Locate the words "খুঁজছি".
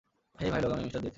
0.97-1.09